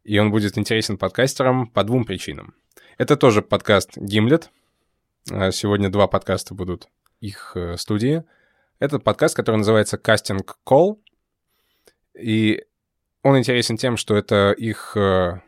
И 0.03 0.19
он 0.19 0.29
будет 0.29 0.59
интересен 0.59 0.97
подкастерам 0.97 1.67
по 1.67 1.83
двум 1.83 2.05
причинам. 2.05 2.53
Это 2.99 3.17
тоже 3.17 3.41
подкаст 3.41 3.97
Gimlet. 3.97 4.49
Э, 5.31 5.51
сегодня 5.51 5.89
два 5.89 6.07
подкаста 6.07 6.53
будут 6.53 6.87
их 7.19 7.57
студии. 7.77 8.23
Это 8.77 8.99
подкаст, 8.99 9.35
который 9.35 9.57
называется 9.57 9.97
Casting 9.97 10.45
Call. 10.67 10.99
И 12.13 12.63
он 13.23 13.39
интересен 13.39 13.75
тем, 13.75 13.97
что 13.97 14.15
это 14.15 14.51
их 14.51 14.95
э, 14.95 15.41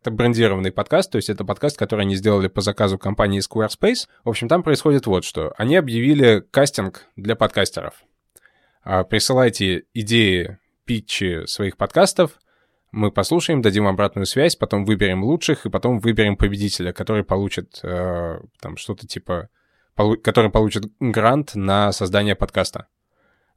это 0.00 0.10
брендированный 0.10 0.72
подкаст, 0.72 1.10
то 1.10 1.16
есть 1.16 1.28
это 1.28 1.44
подкаст, 1.44 1.76
который 1.76 2.02
они 2.02 2.16
сделали 2.16 2.48
по 2.48 2.60
заказу 2.60 2.98
компании 2.98 3.40
Squarespace. 3.40 4.08
В 4.24 4.30
общем, 4.30 4.48
там 4.48 4.62
происходит 4.62 5.06
вот 5.06 5.24
что. 5.24 5.52
Они 5.58 5.76
объявили 5.76 6.42
кастинг 6.50 7.06
для 7.16 7.36
подкастеров. 7.36 7.94
А, 8.82 9.04
присылайте 9.04 9.84
идеи, 9.92 10.58
питчи 10.86 11.46
своих 11.46 11.76
подкастов, 11.76 12.38
мы 12.92 13.12
послушаем, 13.12 13.62
дадим 13.62 13.86
обратную 13.86 14.26
связь, 14.26 14.56
потом 14.56 14.84
выберем 14.84 15.22
лучших, 15.22 15.64
и 15.64 15.70
потом 15.70 16.00
выберем 16.00 16.36
победителя, 16.36 16.92
который 16.92 17.22
получит 17.22 17.80
э, 17.82 18.40
там 18.60 18.76
что-то 18.76 19.06
типа... 19.06 19.48
Полу- 19.94 20.16
который 20.16 20.50
получит 20.50 20.84
грант 20.98 21.54
на 21.54 21.92
создание 21.92 22.34
подкаста. 22.34 22.88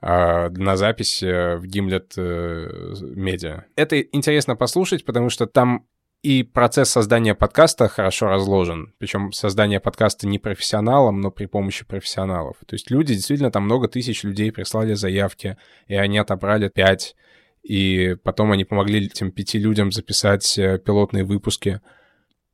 А, 0.01 0.49
на 0.49 0.77
запись 0.77 1.23
э, 1.23 1.55
в 1.55 1.63
Gimlet 1.63 2.13
э, 2.17 2.93
Media. 3.15 3.63
Это 3.75 3.99
интересно 4.01 4.55
послушать, 4.55 5.03
потому 5.03 5.29
что 5.29 5.47
там 5.47 5.87
и 6.23 6.41
процесс 6.43 6.89
создания 6.89 7.35
подкаста 7.35 7.89
хорошо 7.89 8.27
разложен. 8.27 8.93
Причем 8.97 9.33
создание 9.33 9.81
подкаста 9.81 10.25
не 10.25 10.39
профессионалом, 10.39 11.19
но 11.19 11.31
при 11.31 11.47
помощи 11.47 11.85
профессионалов. 11.85 12.55
То 12.65 12.75
есть 12.75 12.89
люди, 12.89 13.13
действительно, 13.13 13.51
там 13.51 13.63
много 13.63 13.89
тысяч 13.89 14.23
людей 14.23 14.51
прислали 14.53 14.93
заявки, 14.93 15.57
и 15.87 15.95
они 15.95 16.17
отобрали 16.17 16.69
пять, 16.69 17.17
и 17.61 18.15
потом 18.23 18.53
они 18.53 18.63
помогли 18.63 19.05
этим 19.05 19.31
пяти 19.31 19.59
людям 19.59 19.91
записать 19.91 20.57
э, 20.57 20.79
пилотные 20.79 21.25
выпуски. 21.25 21.81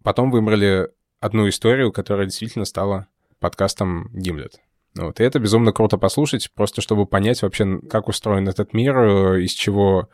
Потом 0.03 0.31
выбрали 0.31 0.89
одну 1.19 1.47
историю, 1.47 1.91
которая 1.91 2.25
действительно 2.25 2.65
стала 2.65 3.07
подкастом 3.39 4.09
Gimlet. 4.15 4.53
Вот. 4.95 5.19
И 5.19 5.23
это 5.23 5.37
безумно 5.37 5.73
круто 5.73 5.99
послушать, 5.99 6.51
просто 6.55 6.81
чтобы 6.81 7.05
понять 7.05 7.43
вообще, 7.43 7.79
как 7.87 8.07
устроен 8.07 8.49
этот 8.49 8.73
мир, 8.73 8.97
э, 8.97 9.43
из 9.43 9.51
чего 9.51 10.09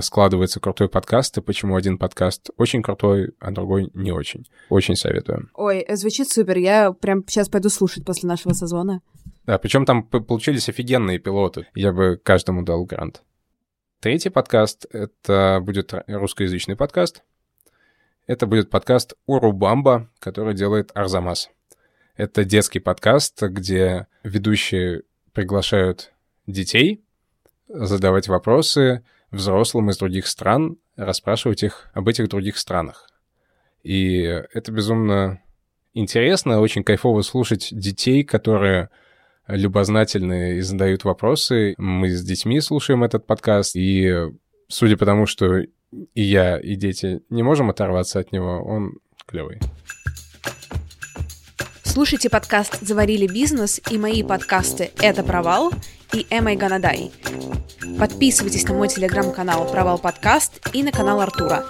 складывается 0.00 0.60
крутой 0.60 0.88
подкаст, 0.88 1.38
и 1.38 1.40
почему 1.40 1.76
один 1.76 1.98
подкаст 1.98 2.50
очень 2.56 2.82
крутой, 2.82 3.32
а 3.40 3.50
другой 3.50 3.90
не 3.94 4.12
очень. 4.12 4.46
Очень 4.68 4.96
советую. 4.96 5.50
Ой, 5.54 5.80
э, 5.80 5.96
звучит 5.96 6.28
супер. 6.28 6.58
Я 6.58 6.92
прям 6.92 7.26
сейчас 7.26 7.48
пойду 7.48 7.68
слушать 7.68 8.04
после 8.04 8.28
нашего 8.28 8.54
сезона. 8.54 9.00
Да, 9.46 9.58
причем 9.58 9.84
там 9.84 10.04
получились 10.04 10.68
офигенные 10.68 11.18
пилоты. 11.18 11.66
Я 11.74 11.92
бы 11.92 12.20
каждому 12.22 12.62
дал 12.62 12.84
грант. 12.84 13.22
Третий 14.00 14.30
подкаст— 14.30 14.86
это 14.92 15.60
будет 15.62 15.92
русскоязычный 16.06 16.76
подкаст. 16.76 17.22
Это 18.26 18.46
будет 18.46 18.70
подкаст 18.70 19.14
Урубамба, 19.26 20.08
который 20.18 20.54
делает 20.54 20.90
Арзамас. 20.94 21.50
Это 22.16 22.44
детский 22.44 22.80
подкаст, 22.80 23.42
где 23.42 24.06
ведущие 24.22 25.02
приглашают 25.32 26.12
детей 26.46 27.04
задавать 27.68 28.28
вопросы 28.28 29.04
взрослым 29.34 29.90
из 29.90 29.98
других 29.98 30.26
стран, 30.26 30.76
расспрашивать 30.96 31.62
их 31.62 31.90
об 31.92 32.08
этих 32.08 32.28
других 32.28 32.56
странах. 32.56 33.10
И 33.82 34.22
это 34.22 34.72
безумно 34.72 35.42
интересно, 35.92 36.60
очень 36.60 36.84
кайфово 36.84 37.22
слушать 37.22 37.68
детей, 37.72 38.24
которые 38.24 38.90
любознательные 39.46 40.58
и 40.58 40.60
задают 40.60 41.04
вопросы. 41.04 41.74
Мы 41.76 42.10
с 42.10 42.24
детьми 42.24 42.60
слушаем 42.60 43.04
этот 43.04 43.26
подкаст, 43.26 43.76
и 43.76 44.30
судя 44.68 44.96
по 44.96 45.04
тому, 45.04 45.26
что 45.26 45.58
и 45.58 46.22
я, 46.22 46.58
и 46.58 46.76
дети 46.76 47.20
не 47.28 47.42
можем 47.42 47.70
оторваться 47.70 48.18
от 48.20 48.32
него, 48.32 48.62
он 48.62 48.98
клевый. 49.26 49.60
Слушайте 51.94 52.28
подкаст 52.28 52.80
«Заварили 52.80 53.28
бизнес» 53.28 53.80
и 53.88 53.98
мои 53.98 54.24
подкасты 54.24 54.90
«Это 54.98 55.22
провал» 55.22 55.70
и 56.12 56.26
«Am 56.28 56.48
I 56.48 56.56
gonna 56.56 56.80
die?». 56.80 57.12
Подписывайтесь 57.96 58.64
на 58.64 58.74
мой 58.74 58.88
телеграм-канал 58.88 59.64
«Провал 59.70 59.98
подкаст» 59.98 60.60
и 60.72 60.82
на 60.82 60.90
канал 60.90 61.20
Артура. 61.20 61.64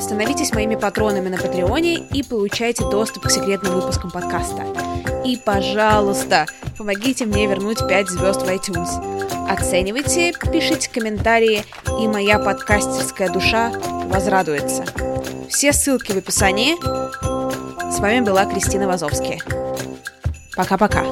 Становитесь 0.00 0.54
моими 0.54 0.76
патронами 0.76 1.28
на 1.28 1.36
Патреоне 1.36 1.96
и 2.10 2.22
получайте 2.22 2.88
доступ 2.88 3.24
к 3.24 3.30
секретным 3.30 3.74
выпускам 3.74 4.10
подкаста. 4.10 4.64
И, 5.26 5.36
пожалуйста, 5.36 6.46
помогите 6.78 7.26
мне 7.26 7.46
вернуть 7.46 7.86
5 7.86 8.08
звезд 8.08 8.40
в 8.40 8.46
iTunes. 8.46 9.46
Оценивайте, 9.46 10.32
пишите 10.50 10.88
комментарии, 10.88 11.64
и 12.00 12.08
моя 12.08 12.38
подкастерская 12.38 13.28
душа 13.28 13.72
возрадуется. 14.06 14.86
Все 15.50 15.74
ссылки 15.74 16.12
в 16.12 16.16
описании. 16.16 17.37
С 17.90 18.00
вами 18.00 18.20
была 18.20 18.44
Кристина 18.44 18.86
Вазовская. 18.86 19.38
Пока-пока. 20.54 21.04